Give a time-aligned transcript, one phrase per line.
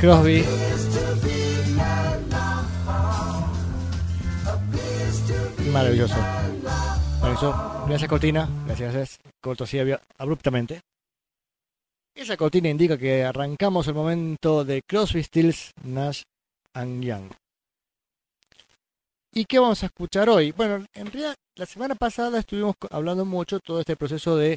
[0.00, 0.42] Crosby.
[5.70, 6.14] Maravilloso.
[7.20, 7.84] Maravilloso.
[7.86, 8.48] Gracias cortina.
[8.64, 9.18] Gracias, gracias.
[9.42, 9.78] Corto así
[10.16, 10.80] abruptamente.
[12.14, 16.22] Esa cortina indica que arrancamos el momento de Crosby, Stills, Nash
[16.72, 17.30] and Young.
[19.34, 20.52] ¿Y qué vamos a escuchar hoy?
[20.52, 24.56] Bueno, en realidad la semana pasada estuvimos hablando mucho todo este proceso de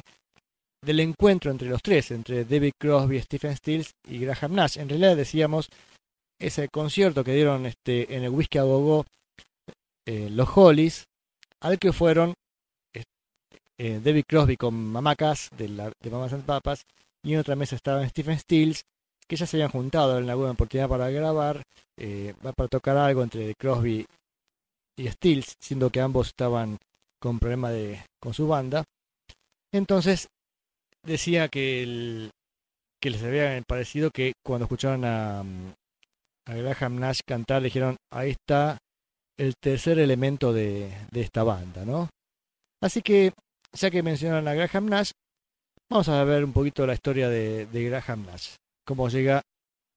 [0.84, 4.78] del encuentro entre los tres, entre David Crosby, Stephen Stills y Graham Nash.
[4.78, 5.68] En realidad decíamos
[6.38, 8.64] ese concierto que dieron este, en el Whisky a
[10.06, 11.04] eh, los Hollies,
[11.60, 12.34] al que fueron
[12.92, 13.04] eh,
[13.78, 16.84] eh, David Crosby con Mamacas de, la, de Mamas and Papas
[17.24, 18.84] y en otra mesa estaban Stephen Stills,
[19.26, 21.62] que ya se habían juntado en alguna oportunidad para grabar,
[21.96, 24.06] eh, para tocar algo entre Crosby
[24.96, 26.76] y Stills, siendo que ambos estaban
[27.18, 28.84] con problemas de, con su banda.
[29.72, 30.28] Entonces
[31.04, 32.30] decía que, el-
[33.00, 35.72] que les había parecido que cuando escucharon a, mm,
[36.46, 38.78] a Graham Nash cantar, le dijeron, ahí está
[39.38, 42.08] el tercer elemento de, de esta banda, ¿no?
[42.82, 43.32] Así que,
[43.72, 45.10] ya que mencionaron a Graham Nash,
[45.90, 48.54] vamos a ver un poquito la historia de, de Graham Nash,
[48.86, 49.42] cómo llega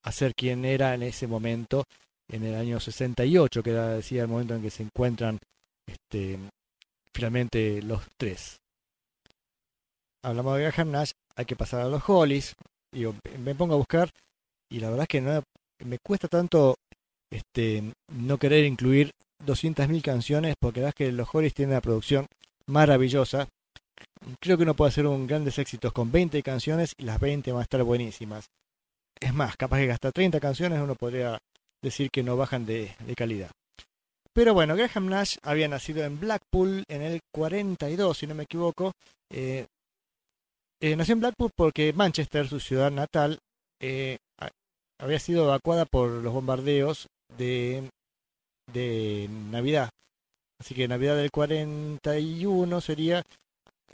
[0.04, 1.84] a ser quien era en ese momento,
[2.30, 5.38] en el año 68, que decía, el momento en que se encuentran
[5.86, 6.40] este,
[7.14, 8.58] finalmente los tres
[10.28, 12.56] hablamos de Graham Nash, hay que pasar a los Hollies.
[12.94, 13.06] Y
[13.40, 14.10] me pongo a buscar
[14.70, 15.44] y la verdad es que no,
[15.84, 16.76] me cuesta tanto
[17.32, 19.12] este, no querer incluir
[19.46, 22.28] 200.000 canciones porque la verdad es que los Hollies tienen una producción
[22.66, 23.48] maravillosa.
[24.40, 27.60] Creo que uno puede hacer un grandes éxitos con 20 canciones y las 20 van
[27.60, 28.48] a estar buenísimas.
[29.20, 31.38] Es más, capaz que hasta 30 canciones uno podría
[31.82, 33.52] decir que no bajan de, de calidad.
[34.34, 38.92] Pero bueno, Graham Nash había nacido en Blackpool en el 42, si no me equivoco.
[39.32, 39.66] Eh,
[40.82, 43.40] eh, nació en Blackpool porque Manchester, su ciudad natal,
[43.80, 44.18] eh,
[45.00, 47.08] había sido evacuada por los bombardeos
[47.38, 47.90] de,
[48.72, 49.90] de Navidad.
[50.60, 53.24] Así que Navidad del 41 sería...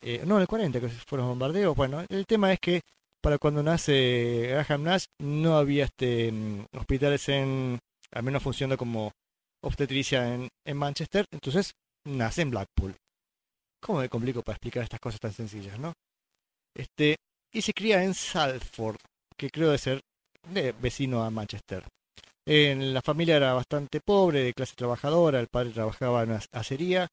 [0.01, 1.75] eh, no, el 40 que fueron los bombardeos.
[1.75, 2.81] Bueno, el tema es que
[3.21, 7.79] para cuando nace Graham Nash no había este mm, hospitales en...
[8.11, 9.11] al menos funcionando como
[9.61, 11.25] obstetricia en, en Manchester.
[11.31, 11.73] Entonces
[12.05, 12.95] nace en Blackpool.
[13.81, 15.93] ¿Cómo me complico para explicar estas cosas tan sencillas, no?
[16.75, 17.17] Este,
[17.51, 18.97] y se cría en Salford,
[19.37, 20.01] que creo de ser
[20.49, 21.85] de vecino a Manchester.
[22.45, 27.07] En la familia era bastante pobre, de clase trabajadora, el padre trabajaba en una acería,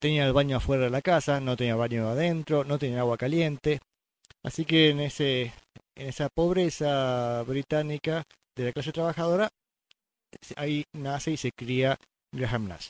[0.00, 3.80] tenía el baño afuera de la casa, no tenía baño adentro, no tenía agua caliente.
[4.42, 5.52] Así que en ese
[5.94, 8.24] en esa pobreza británica
[8.56, 9.48] de la clase trabajadora,
[10.56, 11.96] ahí nace y se cría
[12.34, 12.88] Graham Nash.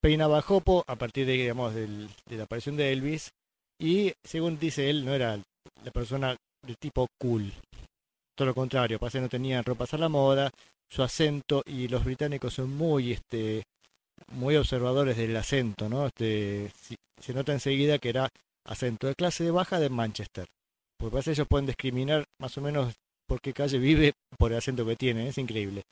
[0.00, 3.30] Peinaba jopo a partir de, digamos, de la aparición de Elvis
[3.78, 5.38] y según dice él, no era
[5.84, 6.36] la persona
[6.66, 7.52] de tipo cool.
[8.36, 10.50] Todo lo contrario, parece que no tenía ropas a la moda,
[10.88, 13.64] su acento y los británicos son muy este
[14.32, 16.06] muy observadores del acento, ¿no?
[16.06, 16.70] Este,
[17.20, 18.28] se nota enseguida que era
[18.64, 20.46] acento de clase baja de Manchester.
[20.98, 22.94] Porque parece que ellos pueden discriminar más o menos
[23.26, 25.82] por qué calle vive por el acento que tiene, es increíble.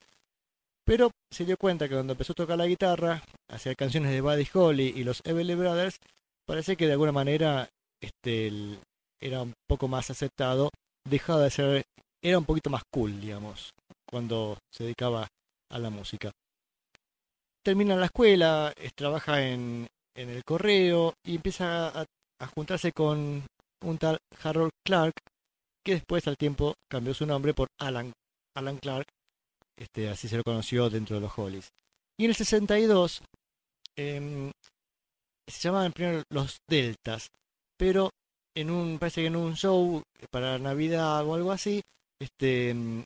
[0.85, 4.49] Pero se dio cuenta que cuando empezó a tocar la guitarra, hacía canciones de Buddy
[4.53, 5.99] Holly y los Everly Brothers,
[6.47, 7.69] parece que de alguna manera
[8.03, 8.51] este,
[9.21, 10.71] era un poco más aceptado,
[11.09, 11.83] dejaba de ser,
[12.23, 13.71] era un poquito más cool, digamos,
[14.09, 15.29] cuando se dedicaba
[15.71, 16.31] a la música.
[17.65, 19.87] Termina la escuela, es- trabaja en,
[20.17, 22.05] en el correo y empieza a,
[22.57, 23.47] juntarse con
[23.85, 25.13] un tal Harold Clark,
[25.85, 28.13] que después al tiempo cambió su nombre por Alan,
[28.57, 29.07] Alan Clark,
[29.79, 31.69] este, así se lo conoció dentro de los Hollies.
[32.19, 33.23] Y en el 62
[33.97, 34.51] em,
[35.47, 37.29] se llamaban primero los Deltas,
[37.77, 38.11] pero
[38.55, 41.81] en un, parece que en un show para Navidad o algo así,
[42.21, 43.03] este mm,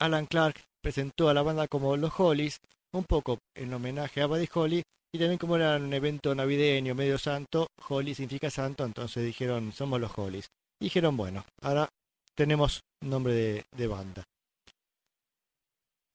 [0.00, 2.58] Alan Clark presentó a la banda como los Hollies,
[2.92, 4.82] un poco en homenaje a Buddy Holly,
[5.12, 10.00] y también como era un evento navideño medio santo, Holly significa santo, entonces dijeron, somos
[10.00, 10.48] los Hollies.
[10.80, 11.88] Dijeron, bueno, ahora
[12.36, 14.24] tenemos nombre de, de banda.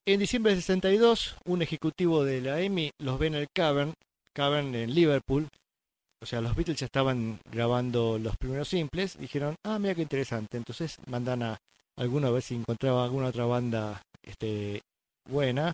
[0.05, 3.93] En diciembre de 62, un ejecutivo de la EMI los ve en el Cavern,
[4.39, 5.49] En Liverpool.
[6.21, 9.17] O sea, los Beatles ya estaban grabando los primeros simples.
[9.17, 10.55] Dijeron, ah, mira qué interesante.
[10.55, 11.59] Entonces mandan a
[11.97, 14.81] alguno a ver si encontraba alguna otra banda este,
[15.25, 15.73] buena.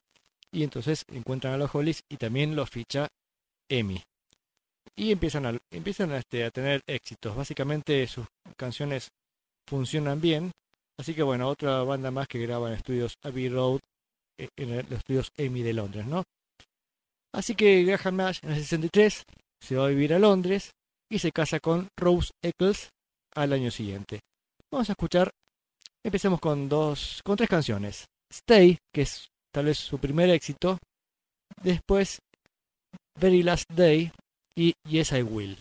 [0.52, 3.08] Y entonces encuentran a los Hollies y también los ficha
[3.70, 4.02] EMI.
[4.96, 7.36] Y empiezan a, empiezan a, este, a tener éxitos.
[7.36, 8.26] Básicamente sus
[8.58, 9.10] canciones
[9.68, 10.52] funcionan bien.
[10.98, 13.80] Así que bueno, otra banda más que graba en estudios Abbey Road
[14.40, 16.24] eh, en los estudios EMI de Londres, ¿no?
[17.36, 19.24] Así que Graham Nash en el 63
[19.60, 20.72] se va a vivir a Londres
[21.12, 22.90] y se casa con Rose Eccles
[23.36, 24.22] al año siguiente.
[24.72, 25.30] Vamos a escuchar,
[26.04, 28.06] empecemos con dos, con tres canciones.
[28.32, 30.80] Stay, que es tal vez su primer éxito,
[31.62, 32.20] después
[33.20, 34.12] Very Last Day
[34.58, 35.58] y Yes I Will.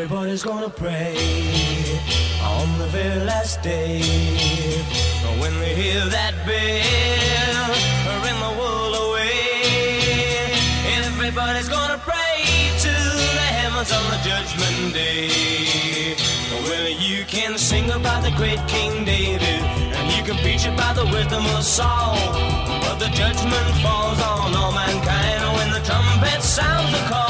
[0.00, 1.16] Everybody's gonna pray
[2.40, 4.00] on the very last day.
[5.40, 7.66] When they hear that bell,
[8.22, 10.54] ring the world away.
[11.02, 12.38] Everybody's gonna pray
[12.84, 12.94] to
[13.38, 16.14] the heavens on the judgment day.
[16.62, 19.62] Well, you can sing about the great King David,
[19.98, 22.14] and you can preach about the wisdom of Saul.
[22.86, 27.27] But the judgment falls on all mankind when the trumpet sounds the call.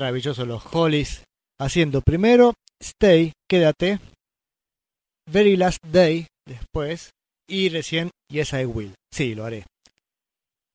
[0.00, 1.24] Maravillosos los Hollies
[1.60, 3.98] haciendo primero Stay, quédate,
[5.30, 7.10] Very Last Day después
[7.46, 8.94] y recién Yes I Will.
[9.12, 9.66] Sí, lo haré.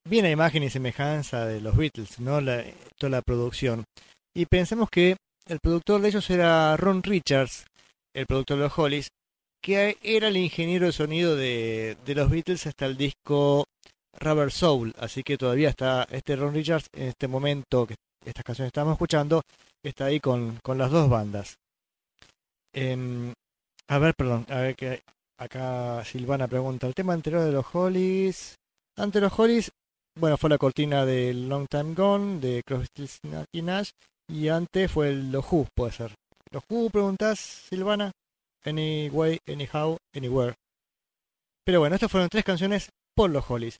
[0.07, 2.39] Viene imagen y semejanza de los Beatles, ¿no?
[2.39, 2.63] La,
[2.99, 3.85] toda la producción.
[4.35, 5.17] Y pensemos que
[5.47, 7.65] el productor de ellos era Ron Richards,
[8.13, 9.07] el productor de los Hollies,
[9.63, 13.65] que era el ingeniero de sonido de, de los Beatles hasta el disco
[14.19, 14.93] Rubber Soul.
[14.99, 19.41] Así que todavía está este Ron Richards en este momento que estas canciones estamos escuchando,
[19.83, 21.57] está ahí con, con las dos bandas.
[22.73, 23.33] Em,
[23.87, 25.01] a ver, perdón, a ver que
[25.37, 28.55] acá Silvana pregunta, el tema anterior de los Hollies,
[28.97, 29.71] ante los Hollies,
[30.17, 33.09] bueno, fue la cortina de Long Time Gone, de Crosby,
[33.53, 33.91] y Nash,
[34.27, 36.13] y antes fue el Los Who, puede ser.
[36.51, 38.11] Los Who, preguntas, Silvana,
[38.65, 40.55] Anyway, Anyhow, Anywhere.
[41.63, 43.77] Pero bueno, estas fueron tres canciones por los Hollies.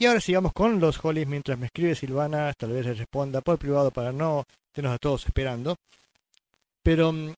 [0.00, 3.58] Y ahora sigamos con los Hollies mientras me escribe Silvana, tal vez les responda por
[3.58, 5.74] privado para no tenernos a todos esperando.
[6.84, 7.34] Pero, mm,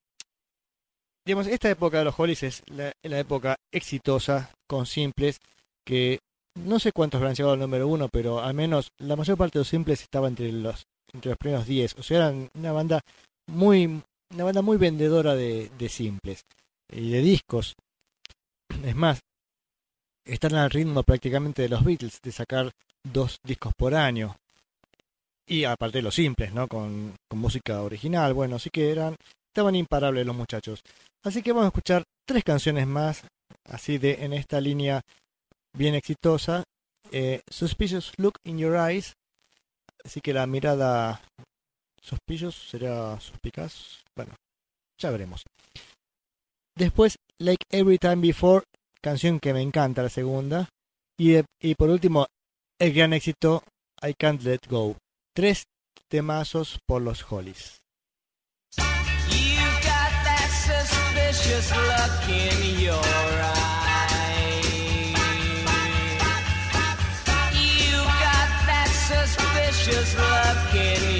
[1.25, 5.39] digamos, esta época de los Hollies es la, época exitosa, con simples,
[5.87, 6.19] que
[6.57, 9.61] no sé cuántos habrán llegado al número uno, pero al menos la mayor parte de
[9.61, 11.95] los simples estaba entre los, entre los primeros 10.
[11.99, 13.01] O sea, eran una banda
[13.47, 14.03] muy,
[14.35, 16.43] una banda muy vendedora de, de simples
[16.93, 17.75] y de discos.
[18.85, 19.21] Es más,
[20.35, 22.71] están al ritmo prácticamente de los Beatles, de sacar
[23.03, 24.37] dos discos por año.
[25.47, 26.69] Y aparte de los simples, ¿no?
[26.69, 28.35] Con, música original.
[28.35, 29.17] Bueno, así que eran,
[29.53, 30.81] estaban imparables los muchachos.
[31.25, 33.25] Así que vamos a escuchar tres canciones más,
[33.69, 35.01] así de en esta línea
[35.77, 36.63] bien exitosa.
[37.11, 39.15] Eh, Suspicious Look in Your Eyes.
[40.05, 41.21] Así que la mirada
[42.01, 44.03] suspicious será suspicaz.
[44.17, 44.35] Bueno,
[44.99, 45.43] ya veremos.
[46.77, 48.65] Después, Like Every Time Before,
[49.03, 50.69] canción que me encanta, la segunda.
[51.19, 52.27] Y, y por último,
[52.79, 53.63] el gran éxito,
[54.03, 54.97] I Can't Let Go.
[55.35, 55.65] Tres
[56.09, 57.81] temazos por los Hollies.
[69.11, 71.20] Suspicious look in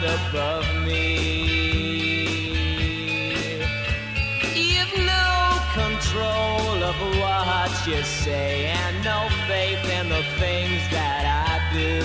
[0.00, 1.16] cloud above me.
[4.54, 11.72] You've no control of what you say and no faith in the things that I
[11.74, 12.00] do.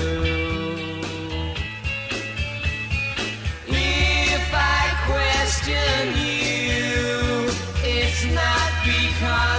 [3.67, 7.49] If I question you,
[7.83, 9.54] it's not because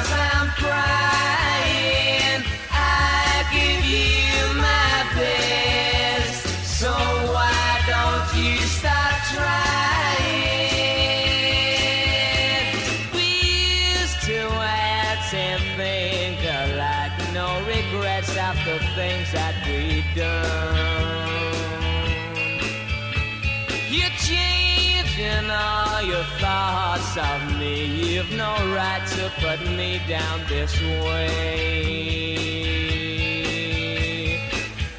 [27.18, 27.84] of me.
[27.84, 31.60] You've no right to put me down this way.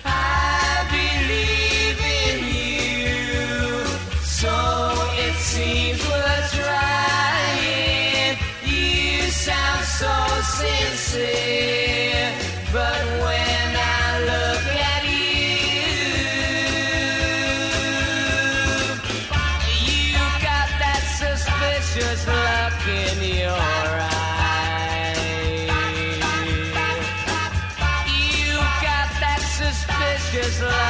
[0.05, 3.85] I believe in you,
[4.23, 4.53] so
[5.25, 5.97] it seems.
[8.63, 10.13] You sound so
[10.57, 12.31] sincere,
[12.71, 13.66] but when
[30.57, 30.86] suspicious look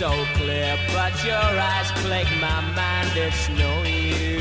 [0.00, 4.36] so clear, but your eyes plague my mind, it's no use.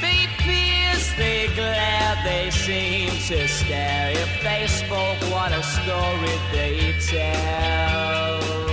[0.00, 4.12] They pierce, they glare, they seem to stare.
[4.12, 8.63] If they spoke, what a story they tell.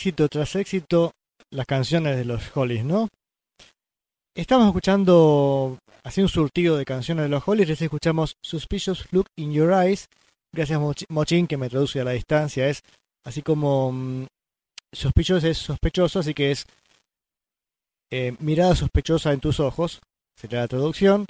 [0.00, 1.12] éxito tras éxito
[1.50, 3.08] las canciones de los Hollies, ¿no?
[4.34, 9.52] Estamos escuchando, así un surtido de canciones de los Hollies, les escuchamos Suspicious Look in
[9.52, 10.06] Your Eyes,
[10.54, 12.80] gracias Mochin que me traduce a la distancia, es
[13.26, 14.26] así como mmm,
[14.90, 16.64] es sospechoso, así que es
[18.10, 20.00] eh, mirada sospechosa en tus ojos,
[20.34, 21.26] sería la traducción.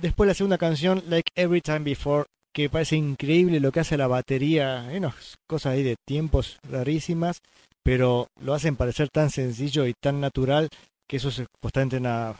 [0.00, 4.06] Después la segunda canción, Like Every Time Before, que parece increíble lo que hace la
[4.06, 7.40] batería, hay unas cosas ahí de tiempos rarísimas,
[7.82, 10.68] pero lo hacen parecer tan sencillo y tan natural
[11.08, 12.34] que eso es constante una,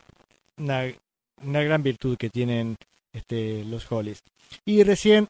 [0.56, 2.76] una, gran virtud que tienen
[3.12, 4.20] este, los Hollies.
[4.64, 5.28] Y recién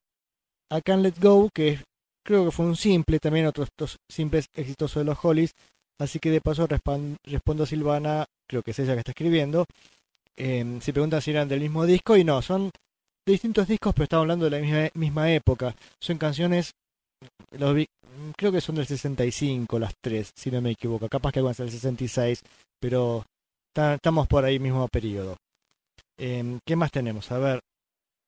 [0.71, 1.79] a Can Let Go, que
[2.25, 5.53] creo que fue un simple, también otros dos simples exitosos de los Hollies,
[5.99, 9.67] así que de paso respondo a Silvana, creo que es ella que está escribiendo,
[10.37, 12.71] em, se preguntan si eran del mismo disco y no, son
[13.27, 15.75] de distintos discos, pero estamos hablando de la misma, misma época.
[16.01, 16.73] Son canciones,
[17.53, 17.87] los vi-
[18.37, 21.09] creo que son del 65 las tres, si no me equivoco.
[21.09, 22.43] Capaz que algunas del 66,
[22.81, 23.25] pero
[23.75, 25.37] ta- estamos por ahí mismo periodo.
[26.19, 27.31] Eh, ¿Qué más tenemos?
[27.31, 27.61] A ver,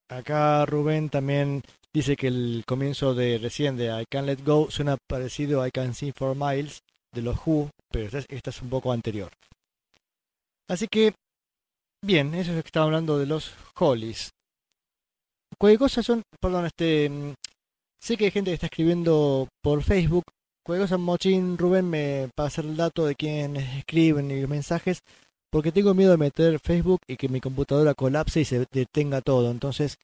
[0.08, 4.96] acá Rubén también dice que el comienzo de recién de I Can't Let Go suena
[5.08, 6.80] parecido a I Can See For Miles
[7.12, 9.30] de los Who, pero esta es, un poco anterior.
[10.68, 11.14] Así que,
[12.02, 14.30] bien, eso es lo que estaba hablando de los Hollies.
[15.58, 17.34] Cualquier cosa son, perdón, este, mm,
[18.00, 20.24] sé que hay gente que está escribiendo por Facebook.
[20.64, 25.00] Cualquier cosa, Mochín, Rubén, me pasa el dato de quiénes escriben y los mensajes,
[25.50, 29.50] porque tengo miedo de meter Facebook y que mi computadora colapse y se detenga todo.
[29.50, 29.96] Entonces,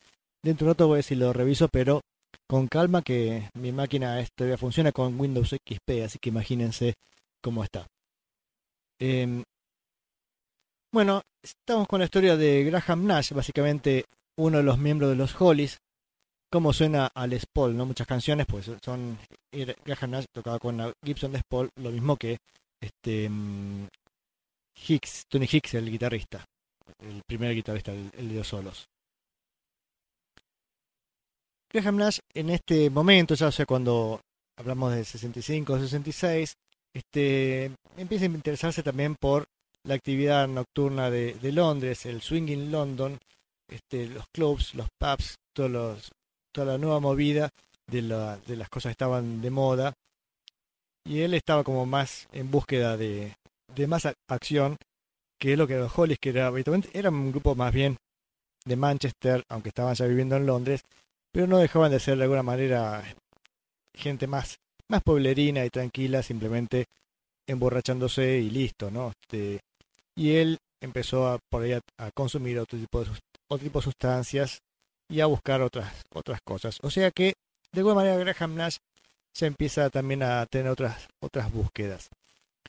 [0.43, 2.03] dentro de un rato voy a si lo reviso, pero
[2.49, 6.95] con calma que mi máquina todavía funciona con Windows XP, así que imagínense
[7.43, 7.87] cómo está.
[8.99, 9.43] Em,
[10.93, 14.05] bueno, estamos con la historia de Graham Nash, básicamente
[14.41, 15.79] uno de los miembros de los Hollies.
[16.51, 17.87] Cómo suena a Les Paul, ¿no?
[17.87, 19.19] Muchas canciones, pues son.
[19.85, 22.39] Graham Nash tocaba con Gibson Les Paul, lo mismo que
[22.81, 23.87] este mm,
[24.89, 26.45] Hicks, Tony Hicks, el guitarrista,
[26.99, 28.87] el primer guitarrista, el, el de los solos.
[31.73, 34.21] Graham Nash en este momento, ya o sea, cuando
[34.59, 36.55] hablamos de 65, 66,
[36.93, 39.47] este, empieza a interesarse también por
[39.85, 43.19] la actividad nocturna de, de Londres, el swinging London,
[43.71, 46.11] este, los clubs, los pubs, todos los,
[46.53, 47.51] toda la nueva movida
[47.87, 49.93] de, la- las cosas estaban de moda.
[51.05, 53.35] Y él estaba como más en búsqueda de,
[53.89, 54.77] más ac- acción,
[55.39, 56.51] que lo que los Hollies, que era,
[56.93, 57.97] era un grupo más bien
[58.67, 60.83] de Manchester, aunque estaban ya viviendo en Londres,
[61.33, 63.03] pero no dejaban de ser de alguna manera
[63.97, 64.57] gente más,
[64.89, 66.85] más pueblerina y tranquila, simplemente
[67.49, 69.13] emborrachándose y listo, ¿no?
[69.23, 69.61] Este,
[70.17, 71.81] y él empezó a, por ahí a,
[72.15, 73.11] consumir otro tipo, de,
[73.51, 74.59] otro tipo de sustancias
[75.09, 76.79] y a buscar otras, otras cosas.
[76.83, 77.35] O sea que,
[77.73, 78.77] de alguna manera, Graham Nash
[79.35, 82.09] se empieza también a tener otras, otras búsquedas.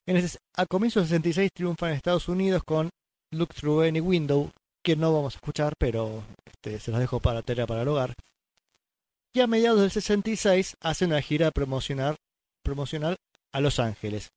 [0.05, 2.89] En ese- a comienzos del 66 triunfa en Estados Unidos con
[3.31, 4.51] Look Through Any Window,
[4.83, 8.13] que no vamos a escuchar, pero este, se los dejo para tarea para el hogar.
[9.33, 12.17] Y a mediados del 66 hace una gira promocional,
[12.63, 13.17] promocional
[13.53, 14.29] a Los Ángeles.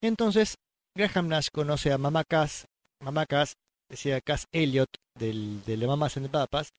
[0.00, 0.54] Entonces,
[0.96, 2.66] Graham Nash conoce a Mama Cass,
[3.02, 3.54] Mama Cass,
[3.88, 6.72] decía Cass Elliot del, de Mamas and the Papas,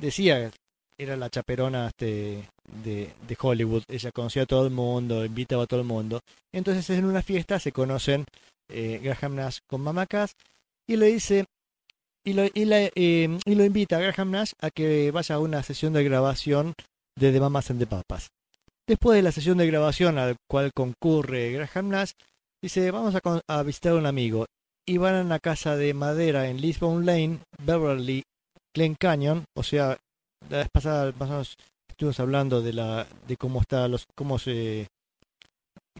[0.00, 0.50] decía,
[0.98, 2.48] era la chaperona este,
[2.84, 6.20] de, de Hollywood, ella conocía a todo el mundo, invitaba a todo el mundo.
[6.52, 8.24] Entonces en una fiesta se conocen
[8.68, 10.32] eh, Graham Nash con Cass
[10.86, 11.44] y le dice,
[12.24, 15.38] y lo, y, la- eh, y lo invita a Graham Nash a que vaya a
[15.40, 16.74] una sesión de grabación
[17.18, 18.28] de The Mamas and the Papas.
[18.86, 22.12] Después de la sesión de grabación al cual concurre Graham Nash,
[22.62, 24.46] dice, vamos a, a visitar a un amigo.
[24.86, 28.22] Y van a una casa de madera en Lisbon Lane, Beverly,
[28.72, 29.44] Glen Canyon.
[29.56, 29.98] O sea,
[30.48, 31.56] la vez pasada más o menos
[31.88, 34.86] estuvimos hablando de la de cómo está los cómo se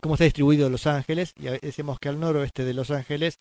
[0.00, 3.38] cómo está distribuido Los Ángeles y decíamos que al noroeste de Los Ángeles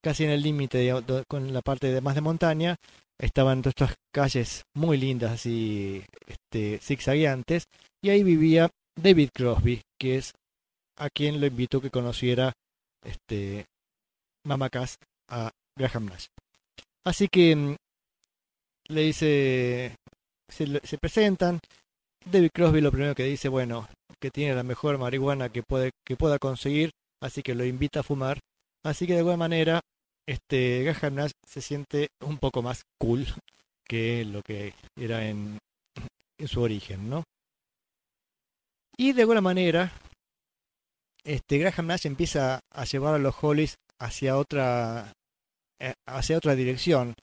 [0.00, 0.94] casi en el límite
[1.26, 2.76] con la parte de más de montaña
[3.18, 7.64] estaban todas estas calles muy lindas así este zigzagueantes
[8.00, 10.34] y ahí vivía David Crosby que es
[10.96, 12.52] a quien lo invitó que conociera
[13.04, 13.66] este
[14.48, 14.96] Mama Cass
[15.28, 16.26] a Graham Nash.
[17.04, 17.76] Así que mm,
[18.88, 19.94] le dice
[20.48, 21.60] se presentan.
[22.24, 23.88] David Crosby lo primero que dice bueno
[24.20, 26.90] que tiene la mejor marihuana que puede que pueda conseguir
[27.22, 28.38] así que lo invita a fumar
[28.84, 29.80] así que de alguna manera
[30.26, 33.26] este Graham Nash se siente un poco más cool
[33.86, 35.58] que lo que era en,
[36.38, 37.22] en su origen no
[38.96, 39.92] y de alguna manera
[41.24, 45.12] este Graham Nash empieza a llevar a los Hollies hacia otra
[45.80, 47.14] eh, hacia otra dirección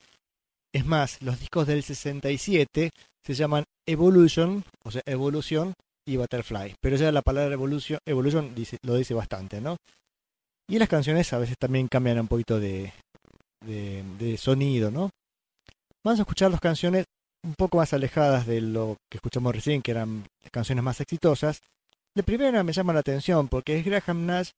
[0.76, 2.90] es más, los discos del 67
[3.24, 5.72] se llaman Evolution, o sea, Evolución
[6.06, 6.74] y Butterfly.
[6.82, 9.78] Pero ya la palabra Evolution, Evolution lo dice bastante, ¿no?
[10.68, 12.92] Y las canciones a veces también cambian un poquito de,
[13.62, 15.08] de, sonido, ¿no?
[16.04, 17.06] Vamos a escuchar las canciones
[17.42, 21.62] un poco más alejadas de lo que escuchamos recién, que eran canciones más exitosas.
[22.14, 24.50] La primera me llama la atención porque es Graham Nash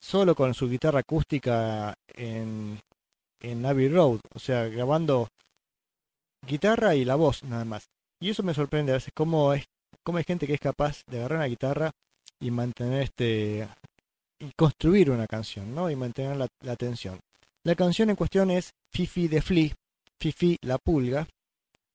[0.00, 2.80] solo con su guitarra acústica en,
[3.40, 5.28] en Abbey Road, o sea, grabando
[6.46, 7.88] guitarra y la voz nada más.
[8.20, 9.64] Y eso me sorprende a veces cómo es
[10.02, 11.90] cómo hay gente que es capaz de agarrar una guitarra
[12.40, 13.68] y mantener este
[14.38, 15.90] y construir una canción, ¿no?
[15.90, 17.20] Y mantener la, la atención.
[17.64, 19.74] La canción en cuestión es Fifi the Flea,
[20.18, 21.28] Fifi la pulga.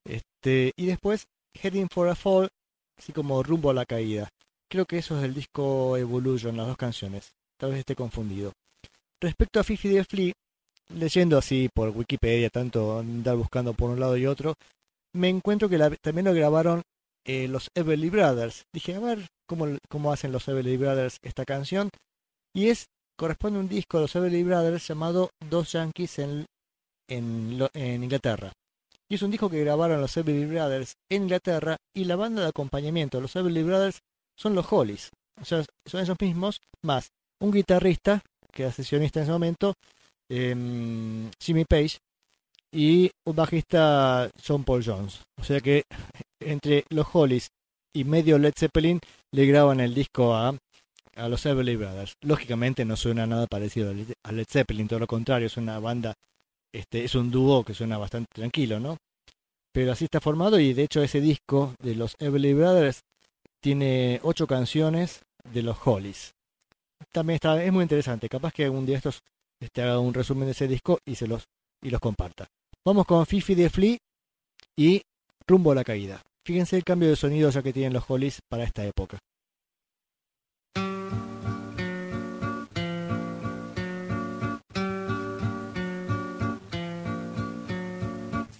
[0.04, 1.26] Este, y después
[1.60, 2.48] Heading for a Fall
[2.96, 4.28] así como rumbo a la caída.
[4.68, 7.32] Creo que eso es del disco Evolution, las dos canciones.
[7.58, 8.52] Tal vez esté confundido.
[9.20, 10.32] Respecto a Fifi de Flea,
[10.94, 14.54] leyendo así por Wikipedia, tanto andar buscando por un lado y otro,
[15.14, 16.82] me encuentro que también lo grabaron
[17.24, 18.64] eh, los Everly Brothers.
[18.72, 21.90] Dije, a ver cómo, cómo hacen los Everly Brothers esta canción.
[22.54, 22.86] Y es
[23.18, 26.46] corresponde a un disco de los Everly Brothers llamado Dos Yankees en,
[27.08, 28.52] en, en Inglaterra.
[29.08, 32.48] Y es un disco que grabaron los Everly Brothers en Inglaterra y la banda de
[32.48, 34.00] acompañamiento de los Everly Brothers
[34.36, 35.10] son los Hollies.
[35.40, 37.08] O sea, son ellos mismos más
[37.40, 38.22] un guitarrista
[38.52, 39.74] que era sesionista en ese momento,
[40.30, 41.98] em, Jimmy Page,
[42.72, 45.20] y un bajista John Paul Jones.
[45.40, 45.82] O sea que
[46.40, 47.48] entre los Hollies
[47.94, 49.00] y medio Led Zeppelin
[49.32, 50.56] le graban el disco a,
[51.16, 52.12] a los Everly Brothers.
[52.22, 56.14] Lógicamente no suena nada parecido a Led- Zeppelin, todo lo contrario, es una banda,
[56.74, 58.96] este, es un dúo que suena bastante tranquilo, ¿no?
[59.72, 63.00] Pero así está formado y de hecho ese disco de los Everly Brothers
[63.62, 65.20] tiene ocho canciones
[65.52, 66.32] de los Hollies.
[67.12, 69.22] También está, es muy interesante, capaz que algún día estos
[69.60, 71.48] este, haga un resumen de ese disco y se los
[71.82, 72.48] y los comparta.
[72.84, 73.98] Vamos con Fifi de Flea
[74.76, 75.02] y
[75.46, 76.22] Rumbo a la caída.
[76.44, 79.18] Fíjense el cambio de sonido ya que tienen los Hollies para esta época.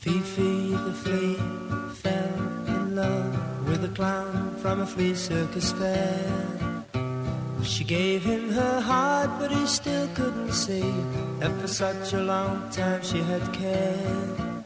[0.01, 1.37] Fifi the flea
[1.94, 6.76] fell in love with a clown from a flea circus fair.
[7.66, 10.88] She gave him her heart, but he still couldn't see
[11.40, 14.64] that for such a long time she had cared.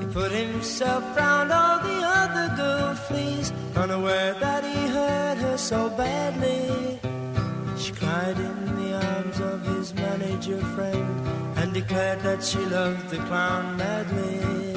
[0.00, 5.90] He put himself round all the other girl fleas, unaware that he hurt her so
[5.90, 6.98] badly.
[7.78, 13.18] She cried in the arms of his manager friend and declared that she loved the
[13.28, 14.75] clown madly.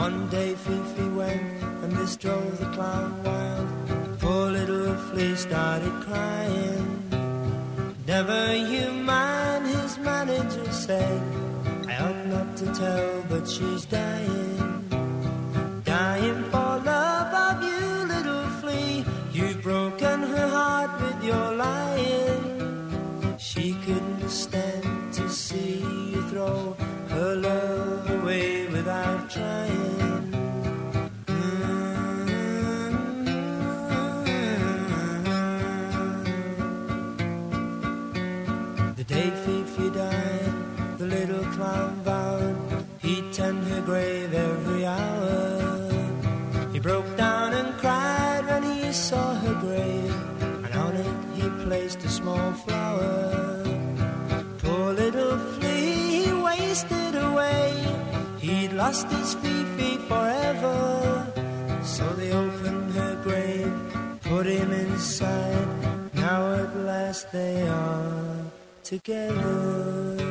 [0.00, 4.18] One day Fifi went and this drove the clown wild.
[4.18, 6.88] Poor little flea started crying.
[8.06, 11.22] Never you mind, his manager said.
[11.86, 14.10] I ought not to tell, but she's dying.
[14.20, 14.49] Dying
[58.90, 61.24] Lost his Fifi forever.
[61.84, 63.72] So they opened her grave,
[64.22, 65.68] put him inside.
[66.12, 68.34] Now at last they are
[68.82, 70.29] together.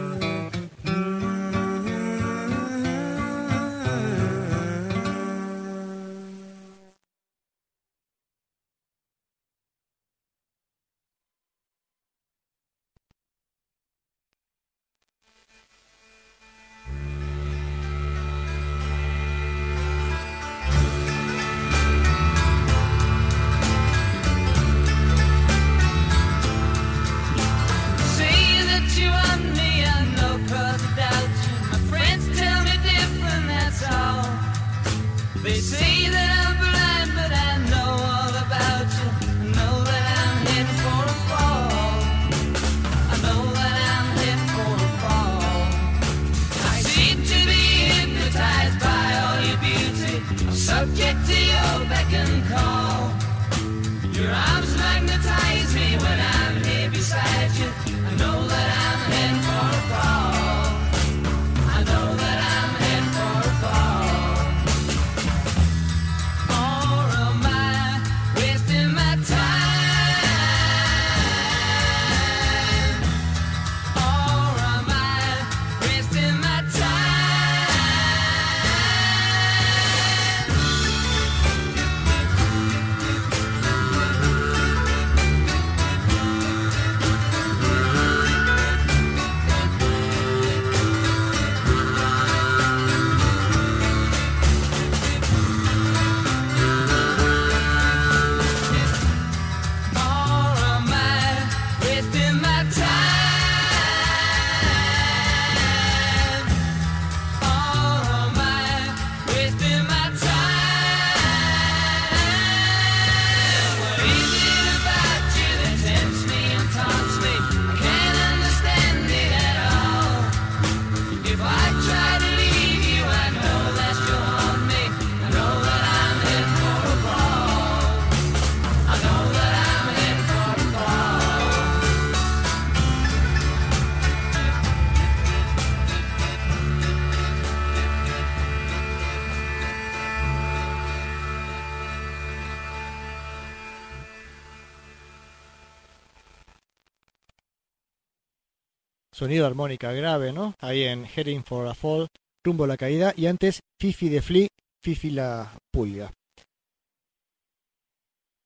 [149.20, 150.56] Sonido armónica grave, ¿no?
[150.60, 152.08] Ahí en Heading for a Fall,
[152.44, 154.48] rumbo a la caída, y antes Fifi de Flea,
[154.82, 156.12] Fifi la pulga.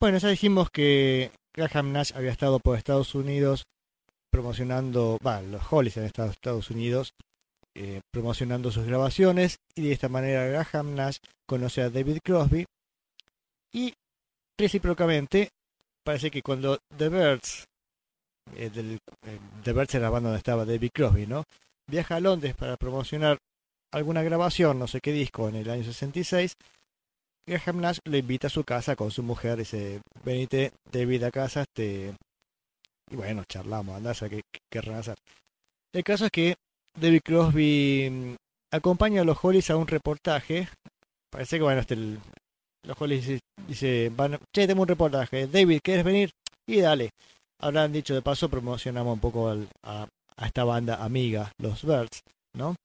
[0.02, 3.66] Bueno, ya dijimos que Graham Nash había estado por Estados Unidos
[4.32, 7.14] promocionando, va, los Hollies en Estados Estados Unidos,
[7.76, 11.18] eh, promocionando sus grabaciones, y de esta manera Graham Nash
[11.48, 12.66] conoce a David Crosby,
[13.72, 13.94] y
[14.60, 15.50] recíprocamente,
[16.04, 17.66] parece que cuando The Birds,
[18.56, 18.70] eh,
[19.26, 19.40] eh,
[19.74, 21.44] Birds era la banda donde estaba David Crosby, ¿no?
[21.90, 23.38] Viaja a Londres para promocionar
[23.92, 26.54] alguna grabación, no sé qué disco, en el año 66,
[27.48, 31.62] Graham Nash lo invita a su casa con su mujer, dice, venite David a casa,
[31.64, 32.14] este...
[33.12, 34.42] y bueno, charlamos, andás a qué
[34.72, 35.04] querrán.
[35.94, 36.56] El caso es que
[37.00, 38.36] David Crosby mm,
[38.72, 40.70] acompaña a los Hollies a un reportaje,
[41.30, 42.20] parece que bueno, este, el-
[42.86, 46.32] los Hollies dice, van, che, tengo un reportaje, David, ¿quieres venir?
[46.68, 47.12] Y dale.
[47.64, 50.08] Habrán dicho de paso, promocionamos un poco al- a,
[50.38, 52.22] a esta banda amiga, los Birds,
[52.56, 52.76] ¿no?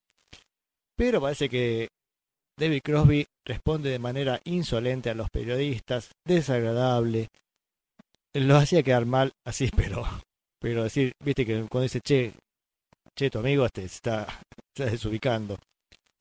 [0.95, 1.87] Pero parece que
[2.57, 7.27] David Crosby responde de manera insolente a los periodistas, desagradable.
[8.33, 10.03] Lo hacía quedar mal así, pero,
[10.61, 12.33] pero decir, viste que cuando dice, che,
[13.17, 14.27] che, tu amigo este está,
[14.75, 15.57] está desubicando.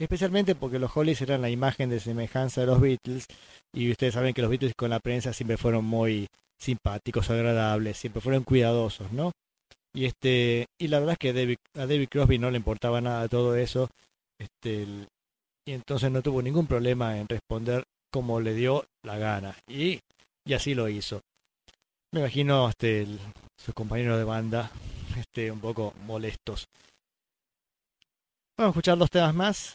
[0.01, 3.27] Especialmente porque los Hollies eran la imagen de semejanza de los Beatles
[3.75, 6.29] y ustedes saben que los Beatles con la prensa siempre fueron muy
[6.61, 9.33] simpáticos, agradables, siempre fueron cuidadosos, ¿no?
[9.95, 13.29] Y este y la verdad es que David- a David Crosby no le importaba nada
[13.29, 13.89] todo eso,
[14.39, 14.87] este
[15.67, 20.01] y entonces no tuvo ningún problema en responder como le dio la gana y,
[20.47, 21.21] y así lo hizo.
[22.13, 23.07] Me imagino este
[23.59, 24.71] sus compañeros de banda
[25.19, 26.67] este un poco molestos.
[28.59, 29.75] Vamos a escuchar dos temas más.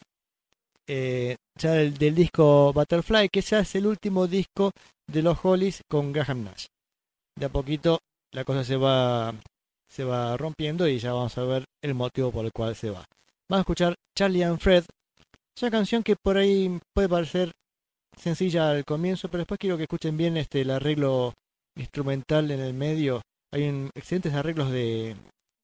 [0.88, 4.72] eh, ya del, del disco Butterfly, que ya es el último disco
[5.10, 6.66] de los Hollies con Graham Nash.
[7.38, 7.98] De a poquito
[8.32, 9.34] la cosa se va
[9.90, 13.04] se va rompiendo y ya vamos a ver el motivo por el cual se va.
[13.48, 14.84] Vamos a escuchar Charlie and Fred.
[15.56, 17.52] Es una canción que por ahí puede parecer
[18.16, 21.32] sencilla al comienzo, pero después quiero que escuchen bien este el arreglo
[21.76, 23.22] instrumental en el medio.
[23.52, 25.14] Hay un- excelentes arreglos de,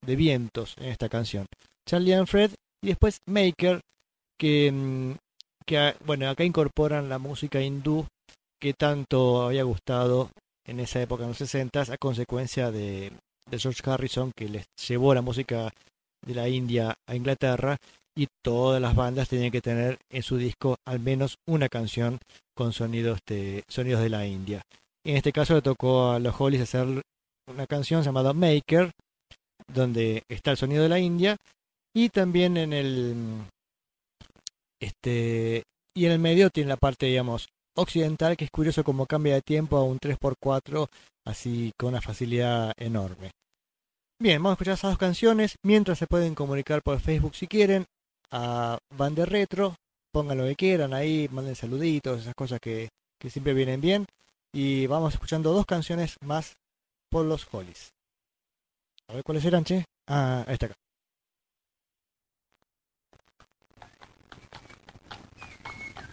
[0.05, 1.47] de vientos en esta canción.
[1.89, 2.53] Charlie and Fred
[2.83, 3.81] y después Maker,
[4.39, 5.12] que, mm,
[5.66, 8.07] que ah, bueno, acá incorporan la música hindú
[8.61, 10.31] que tanto había gustado
[10.71, 13.11] en esa época, en los 60 a consecuencia de,
[13.51, 15.73] de George Harrison, que les llevó la música
[16.25, 17.77] de la India a Inglaterra
[18.14, 22.21] y todas las bandas tenían que tener en su disco al menos una canción
[22.55, 24.62] con sonidos de, sonidos de la India.
[25.05, 27.03] En este caso le tocó a los Hollies hacer
[27.49, 28.93] una canción llamada Maker,
[29.66, 31.37] donde está el sonido de la India,
[31.93, 33.16] y también en el
[34.81, 35.64] este
[35.97, 37.49] y en el medio tiene la parte, digamos,
[37.81, 40.89] occidental, que es curioso como cambia de tiempo a un 3x4,
[41.26, 43.31] así con una facilidad enorme.
[44.18, 47.87] Bien, vamos a escuchar esas dos canciones, mientras se pueden comunicar por Facebook si quieren,
[48.31, 49.76] a Bande Retro,
[50.12, 54.07] pongan lo que quieran ahí, manden saluditos, esas cosas que, que siempre vienen bien,
[54.53, 56.55] y vamos escuchando dos canciones más
[57.11, 57.91] por los Hollies.
[59.09, 59.85] A ver cuáles eran, che.
[60.07, 60.74] Ah, esta acá.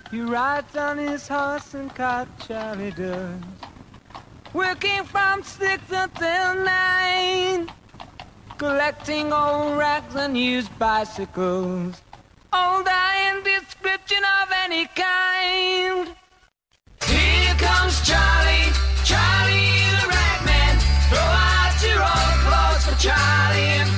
[0.10, 3.42] He rides on his horse and cart, Charlie does.
[4.54, 7.68] Working from six until nine.
[8.58, 12.02] Collecting old rags and used bicycles.
[12.54, 16.16] Old iron description of any kind.
[17.06, 18.72] Here comes Charlie,
[19.04, 20.76] Charlie the ragman.
[21.10, 23.97] Throw out your old clothes for Charlie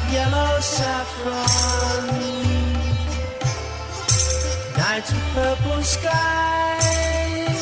[0.00, 2.06] of yellow saffron,
[4.76, 7.60] nights with purple skies,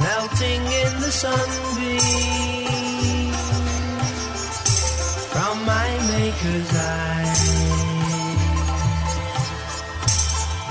[0.00, 2.64] melting in the sunbeam
[5.32, 7.42] from my maker's eyes.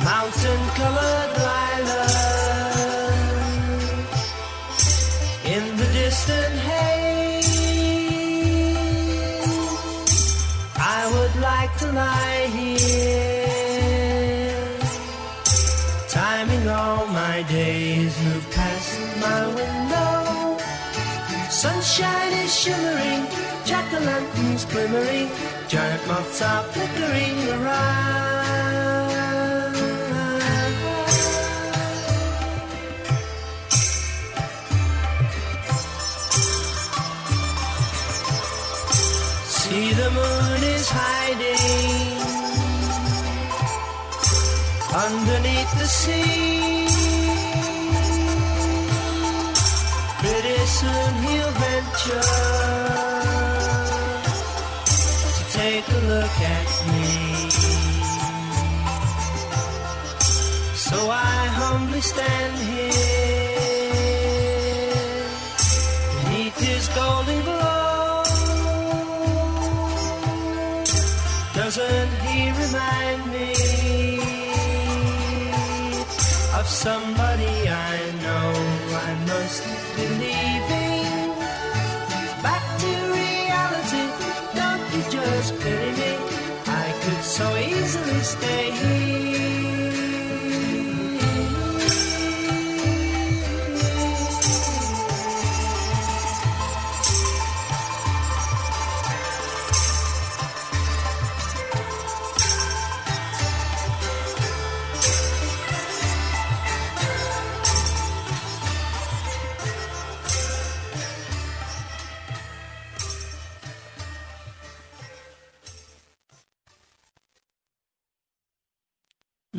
[0.03, 1.32] Mountain colored
[26.15, 28.03] are flickering around.
[39.47, 42.21] See the moon is hiding
[45.05, 46.32] underneath the sea.
[62.03, 62.93] Stand here
[66.15, 68.23] beneath his golden glow.
[71.59, 73.51] Doesn't he remind me
[76.59, 78.49] of somebody I know?
[79.07, 79.63] I must
[79.95, 81.29] be leaving
[82.45, 82.91] back to
[83.21, 84.05] reality.
[84.59, 86.13] Don't you just pity me?
[86.83, 88.92] I could so easily stay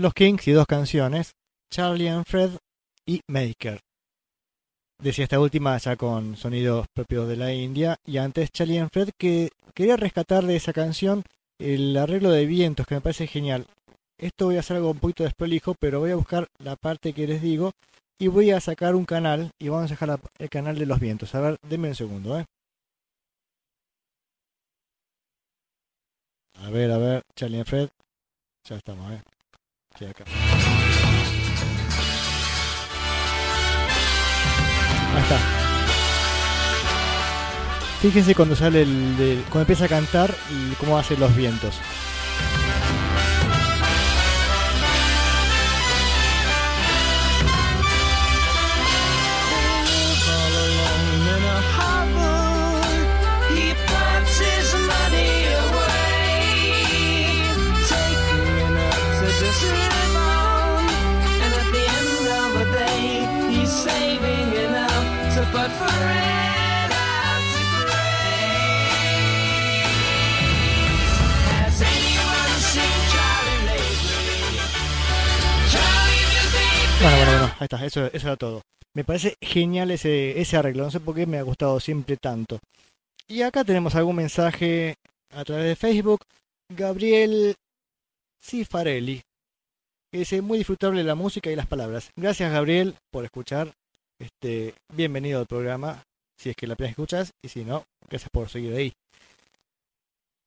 [0.05, 1.33] Los Kings y dos canciones,
[1.73, 2.51] Charlie and Fred
[3.07, 3.81] y Maker.
[5.01, 9.13] Decía esta última ya con sonidos propios de la India y antes Charlie and Fred
[9.19, 11.25] que quería rescatar de esa canción
[11.59, 13.67] el arreglo de vientos que me parece genial.
[14.19, 17.27] Esto voy a hacer algo un poquito desprolijo, pero voy a buscar la parte que
[17.27, 17.73] les digo
[18.19, 21.35] y voy a sacar un canal y vamos a dejar el canal de los vientos.
[21.35, 22.45] A ver, denme un segundo, ¿eh?
[26.57, 27.89] A ver, a ver, Charlie and Fred.
[28.69, 29.23] Ya estamos, ¿eh?
[29.99, 30.25] Sí, acá.
[38.01, 41.77] Fíjense cuando sale el, de- cuando empieza a cantar y cómo hacen los vientos.
[77.01, 78.63] Bueno, bueno, bueno, ahí está, eso, eso era todo.
[78.95, 82.61] Me parece genial ese, ese arreglo, no sé por qué me ha gustado siempre tanto.
[83.27, 84.95] Y acá tenemos algún mensaje
[85.33, 86.21] a través de Facebook.
[86.69, 87.57] Gabriel
[88.41, 89.21] Cifarelli,
[90.13, 92.11] que dice muy disfrutable la música y las palabras.
[92.15, 93.75] Gracias Gabriel por escuchar.
[94.19, 96.03] Este, bienvenido al programa,
[96.39, 98.93] si es que la primera escuchas, y si no, gracias por seguir ahí.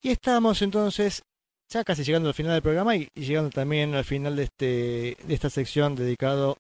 [0.01, 1.21] Y estamos entonces
[1.69, 5.17] ya casi llegando al final del programa y, y llegando también al final de, este,
[5.21, 6.57] de esta sección dedicado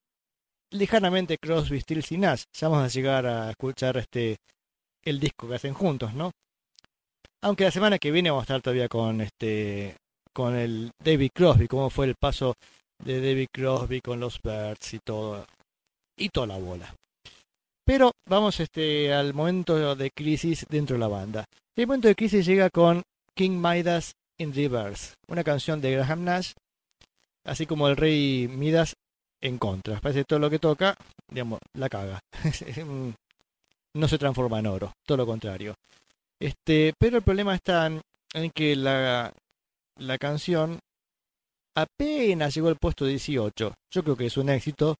[0.71, 2.43] lejanamente Crosby, Stills y Nash.
[2.53, 4.37] Ya vamos a llegar a escuchar este
[5.03, 6.31] el disco que hacen juntos, ¿no?
[7.41, 9.95] Aunque la semana que viene vamos a estar todavía con este
[10.33, 12.53] con el David Crosby, cómo fue el paso
[13.03, 15.45] de David Crosby con los Birds y todo
[16.17, 16.93] y toda la bola.
[17.85, 21.45] Pero vamos este al momento de crisis dentro de la banda.
[21.75, 23.03] El momento de crisis llega con
[23.33, 26.53] King Midas in Reverse, una canción de Graham Nash,
[27.45, 28.95] así como el rey Midas
[29.41, 29.99] en contra.
[30.01, 30.95] Parece que todo lo que toca,
[31.29, 32.19] digamos, la caga.
[33.93, 35.75] no se transforma en oro, todo lo contrario.
[36.39, 38.01] Este, pero el problema está en,
[38.33, 39.33] en que la,
[39.97, 40.79] la canción
[41.75, 43.73] apenas llegó al puesto 18.
[43.91, 44.95] Yo creo que es un éxito,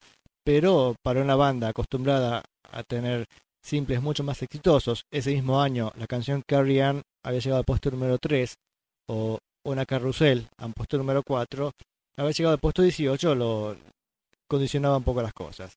[0.47, 2.41] pero para una banda acostumbrada
[2.71, 3.25] a tener
[3.61, 7.91] simples mucho más exitosos, ese mismo año la canción Carry On había llegado al puesto
[7.91, 8.53] número 3,
[9.09, 11.73] o una carrusel al puesto número 4,
[12.17, 13.75] haber llegado al puesto 18 lo
[14.49, 15.75] condicionaba un poco las cosas.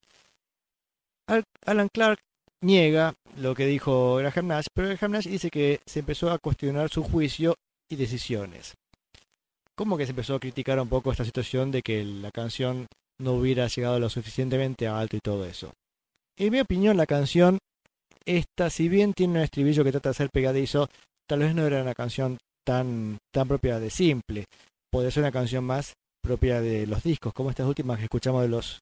[1.27, 2.21] Al- Alan Clark
[2.63, 6.91] niega lo que dijo Graham Nash, pero Graham Nash dice que se empezó a cuestionar
[6.91, 7.57] su juicio
[7.91, 8.75] y decisiones.
[9.75, 12.87] Como que se empezó a criticar un poco esta situación de que la canción
[13.21, 15.73] no hubiera llegado lo suficientemente alto y todo eso.
[16.39, 17.59] En mi opinión, la canción,
[18.25, 20.89] esta, si bien tiene un estribillo que trata de ser pegadizo,
[21.29, 24.47] tal vez no era una canción tan, tan propia de simple.
[24.91, 28.49] Podría ser una canción más propia de los discos, como estas últimas que escuchamos de
[28.49, 28.81] los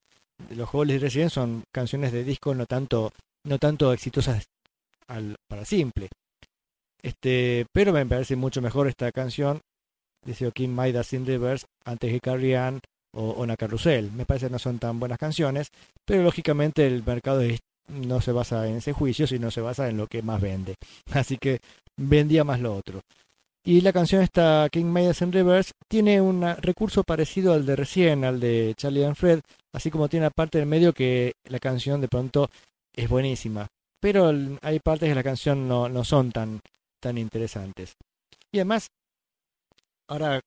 [0.48, 3.12] de los Hollies recién son canciones de disco no tanto
[3.44, 4.44] no tanto exitosas
[5.08, 6.08] al, para simple.
[7.02, 9.60] Este, pero me parece mucho mejor esta canción
[10.24, 12.80] de King Midas in Reverse antes que Carry On
[13.18, 14.12] o Ona Carrusel.
[14.12, 15.70] Me parece que no son tan buenas canciones,
[16.04, 17.42] pero lógicamente el mercado
[17.88, 20.76] no se basa en ese juicio, sino se basa en lo que más vende.
[21.12, 21.60] Así que
[21.96, 23.00] vendía más lo otro.
[23.64, 28.24] Y la canción esta King Midas in Reverse tiene un recurso parecido al de recién,
[28.24, 29.40] al de Charlie and Fred,
[29.74, 32.48] así como tiene una parte del medio que la canción de pronto
[32.94, 33.66] es buenísima.
[34.00, 36.60] Pero hay partes de la canción no, no son tan,
[37.00, 37.94] tan interesantes.
[38.52, 38.86] Y además,
[40.08, 40.40] ahora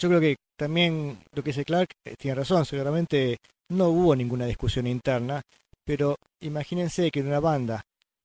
[0.00, 3.36] yo creo que también lo que dice Clark eh, tiene razón, seguramente
[3.70, 5.42] no hubo ninguna discusión interna,
[5.84, 7.82] pero imagínense que en una banda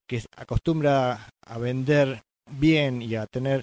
[0.08, 3.62] que acostumbra a vender bien y a tener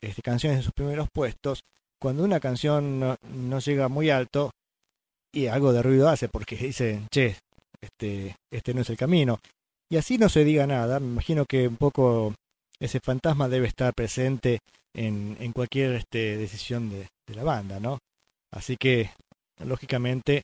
[0.00, 1.62] este, canciones en sus primeros puestos,
[2.00, 4.50] cuando una canción no, no llega muy alto
[5.32, 7.36] y algo de ruido hace porque dicen, che,
[7.80, 9.40] este, este no es el camino.
[9.90, 12.34] Y así no se diga nada, me imagino que un poco
[12.80, 14.60] ese fantasma debe estar presente
[14.94, 17.98] en, en cualquier este, decisión de, de la banda, ¿no?
[18.50, 19.10] Así que,
[19.64, 20.42] lógicamente,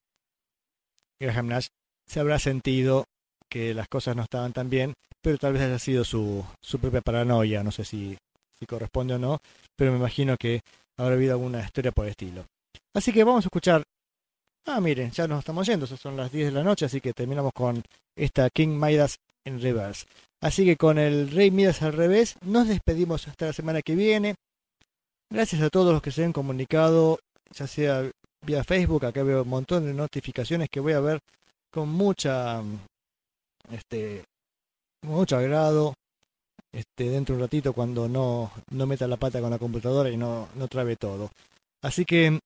[1.20, 1.68] Graham Nash
[2.06, 3.06] se habrá sentido
[3.48, 7.00] que las cosas no estaban tan bien, pero tal vez haya sido su, su propia
[7.00, 8.16] paranoia, no sé si,
[8.58, 9.38] si corresponde o no,
[9.76, 10.60] pero me imagino que
[10.98, 12.44] habrá habido alguna historia por el estilo.
[12.94, 13.82] Así que vamos a escuchar.
[14.66, 17.52] Ah, miren, ya nos estamos yendo, son las 10 de la noche, así que terminamos
[17.54, 17.82] con
[18.16, 20.06] esta King Midas en reverse.
[20.44, 24.34] Así que con el Rey Midas al revés, nos despedimos hasta la semana que viene.
[25.30, 27.18] Gracias a todos los que se han comunicado,
[27.50, 28.10] ya sea
[28.44, 31.18] vía Facebook, acá veo un montón de notificaciones que voy a ver
[31.70, 32.62] con mucha
[33.72, 34.22] este
[35.00, 35.94] mucho agrado
[36.72, 40.18] este dentro de un ratito cuando no, no meta la pata con la computadora y
[40.18, 41.30] no, no trabe todo.
[41.80, 42.38] Así que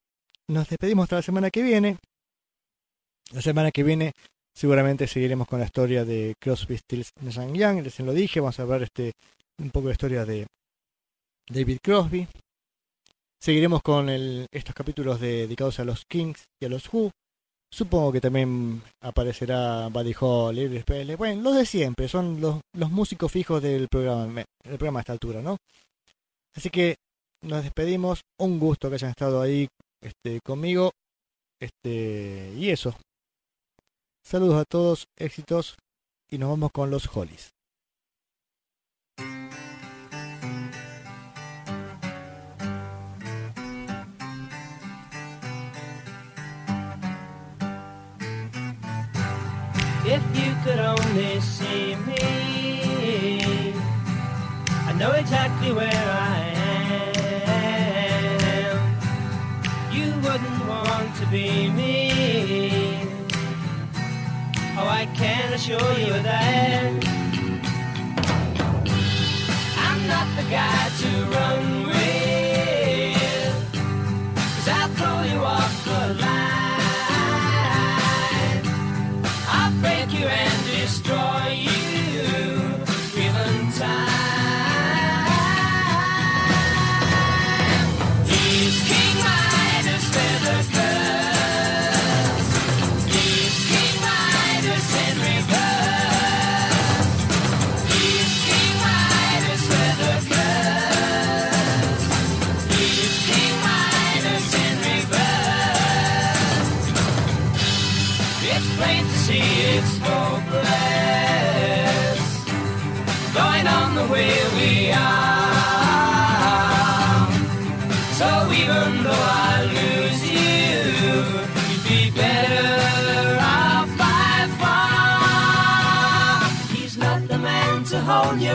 [0.46, 1.96] nos despedimos hasta la semana que viene.
[3.32, 4.12] La semana que viene
[4.59, 7.84] seguramente seguiremos con la historia de Crosby, Stills, Nash Young.
[7.84, 9.12] Recién lo dije, vamos a ver este
[9.61, 10.46] un poco de historia de
[11.48, 12.26] David Crosby.
[13.40, 17.11] Seguiremos con el- estos capítulos de- dedicados a los Kings y a los Who.
[17.72, 21.16] Supongo que también aparecerá Buddy Holly, Elvis.
[21.18, 25.12] Bueno, los de siempre, son los, los músicos fijos del programa, del programa a esta
[25.12, 25.56] altura, ¿no?
[26.56, 26.96] Así que
[27.42, 28.22] nos despedimos.
[28.40, 29.68] Un gusto que hayan estado ahí
[30.02, 30.90] este, conmigo.
[31.61, 32.96] Este, y eso.
[34.23, 35.77] Saludos a todos, éxitos.
[36.31, 37.55] Y nos vamos con los Hollies.
[50.11, 53.75] If you could only see me,
[54.87, 56.39] I know exactly where I
[58.64, 58.79] am.
[59.93, 62.78] You wouldn't want to be me.
[64.81, 67.05] Oh, I can assure you that.
[69.76, 71.78] I'm not the guy to run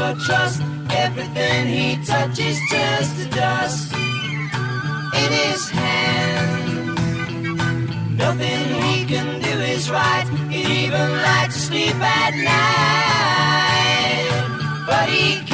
[0.04, 0.62] or trust.
[0.92, 3.94] Everything he touches turns to dust
[5.22, 6.98] in his hand.
[8.18, 10.28] Nothing he can do is right.
[10.52, 13.16] He'd even like to sleep at night,
[14.88, 15.53] but he can't.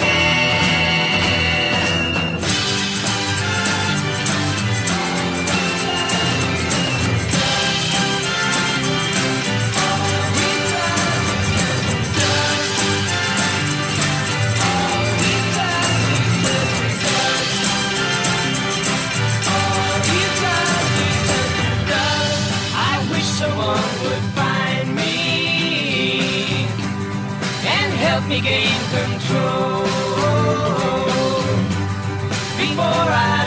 [28.30, 29.84] me gain control.
[32.58, 33.39] Before I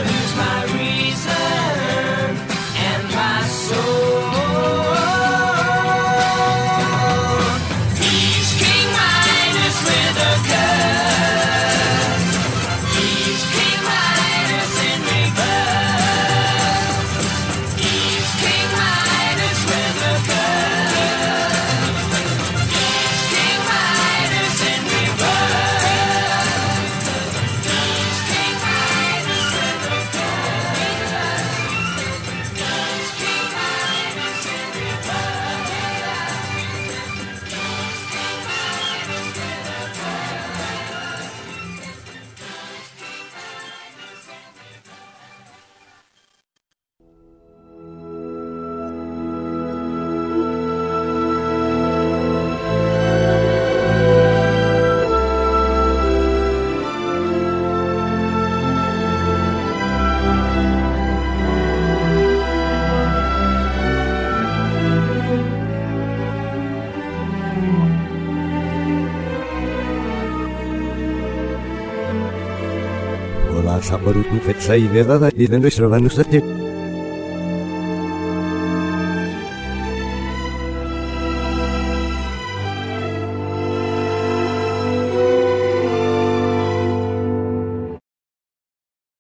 [74.53, 75.89] Betsaide Dada y de nuestro